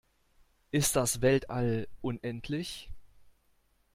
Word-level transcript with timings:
Ist 0.71 0.95
das 0.95 1.21
Weltall 1.21 1.87
unendlich? 2.01 2.89